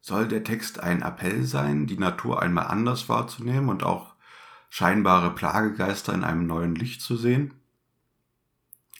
Soll 0.00 0.28
der 0.28 0.44
Text 0.44 0.80
ein 0.80 1.02
Appell 1.02 1.44
sein, 1.44 1.86
die 1.86 1.98
Natur 1.98 2.40
einmal 2.40 2.68
anders 2.68 3.08
wahrzunehmen 3.08 3.68
und 3.68 3.82
auch 3.82 4.14
scheinbare 4.70 5.34
Plagegeister 5.34 6.14
in 6.14 6.24
einem 6.24 6.46
neuen 6.46 6.74
Licht 6.74 7.02
zu 7.02 7.16
sehen? 7.16 7.54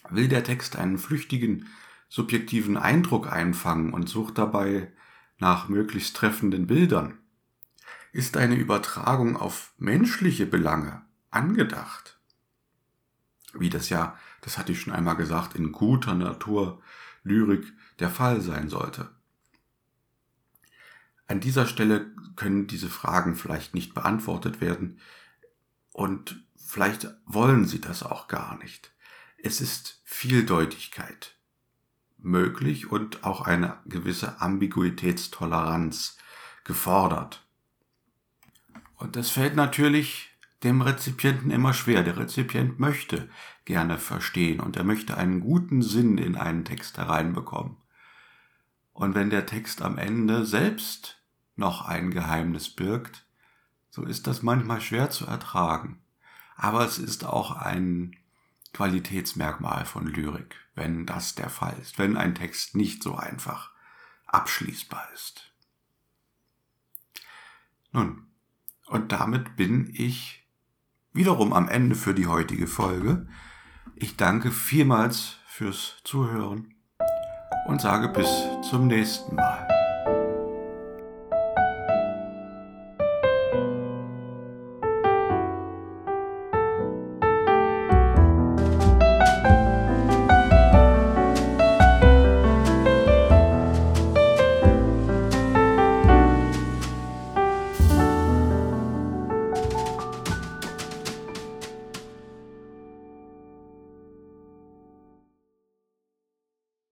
Will 0.09 0.27
der 0.27 0.43
Text 0.43 0.75
einen 0.75 0.97
flüchtigen, 0.97 1.67
subjektiven 2.07 2.77
Eindruck 2.77 3.31
einfangen 3.31 3.93
und 3.93 4.09
sucht 4.09 4.37
dabei 4.37 4.91
nach 5.39 5.69
möglichst 5.69 6.15
treffenden 6.15 6.67
Bildern? 6.67 7.18
Ist 8.11 8.37
eine 8.37 8.55
Übertragung 8.55 9.37
auf 9.37 9.73
menschliche 9.77 10.45
Belange 10.45 11.01
angedacht. 11.29 12.19
Wie 13.53 13.69
das 13.69 13.89
ja, 13.89 14.17
das 14.41 14.57
hatte 14.57 14.71
ich 14.71 14.81
schon 14.81 14.93
einmal 14.93 15.15
gesagt, 15.15 15.55
in 15.55 15.71
guter 15.71 16.15
Natur 16.15 16.81
Lyrik 17.23 17.71
der 17.99 18.09
Fall 18.09 18.41
sein 18.41 18.69
sollte. 18.69 19.09
An 21.27 21.39
dieser 21.39 21.67
Stelle 21.67 22.11
können 22.35 22.67
diese 22.67 22.89
Fragen 22.89 23.35
vielleicht 23.35 23.75
nicht 23.75 23.93
beantwortet 23.93 24.61
werden 24.61 24.99
und 25.91 26.43
vielleicht 26.55 27.07
wollen 27.25 27.65
sie 27.65 27.81
das 27.81 28.03
auch 28.03 28.27
gar 28.27 28.57
nicht. 28.57 28.91
Es 29.37 29.61
ist 29.61 30.01
Vieldeutigkeit 30.05 31.35
möglich 32.17 32.91
und 32.91 33.23
auch 33.23 33.41
eine 33.41 33.77
gewisse 33.85 34.41
Ambiguitätstoleranz 34.41 36.17
gefordert. 36.63 37.45
Und 38.99 39.15
das 39.15 39.29
fällt 39.29 39.55
natürlich 39.55 40.29
dem 40.63 40.81
Rezipienten 40.81 41.51
immer 41.51 41.73
schwer. 41.73 42.03
Der 42.03 42.17
Rezipient 42.17 42.79
möchte 42.79 43.29
gerne 43.63 43.97
verstehen 43.97 44.59
und 44.59 44.75
er 44.75 44.83
möchte 44.83 45.15
einen 45.15 45.39
guten 45.39 45.81
Sinn 45.81 46.17
in 46.17 46.35
einen 46.35 46.65
Text 46.65 46.97
hereinbekommen. 46.97 47.77
Und 48.91 49.15
wenn 49.15 49.29
der 49.29 49.45
Text 49.45 49.81
am 49.81 49.97
Ende 49.97 50.45
selbst 50.45 51.23
noch 51.55 51.85
ein 51.85 52.11
Geheimnis 52.11 52.69
birgt, 52.69 53.25
so 53.89 54.03
ist 54.03 54.27
das 54.27 54.43
manchmal 54.43 54.81
schwer 54.81 55.09
zu 55.09 55.25
ertragen. 55.25 56.01
Aber 56.57 56.83
es 56.83 56.97
ist 56.97 57.23
auch 57.23 57.51
ein 57.51 58.17
Qualitätsmerkmal 58.73 59.85
von 59.85 60.07
Lyrik, 60.07 60.57
wenn 60.75 61.05
das 61.05 61.35
der 61.35 61.49
Fall 61.49 61.77
ist, 61.81 61.99
wenn 61.99 62.17
ein 62.17 62.35
Text 62.35 62.75
nicht 62.75 63.01
so 63.01 63.15
einfach 63.15 63.71
abschließbar 64.25 65.07
ist. 65.13 65.53
Nun, 67.93 68.28
und 68.89 69.11
damit 69.11 69.55
bin 69.55 69.91
ich 69.93 70.47
wiederum 71.13 71.53
am 71.53 71.69
Ende 71.69 71.95
für 71.95 72.13
die 72.13 72.27
heutige 72.27 72.67
Folge. 72.67 73.27
Ich 73.95 74.17
danke 74.17 74.51
vielmals 74.51 75.37
fürs 75.47 75.97
Zuhören 76.03 76.73
und 77.67 77.81
sage 77.81 78.09
bis 78.09 78.29
zum 78.69 78.87
nächsten 78.87 79.35
Mal. 79.35 79.78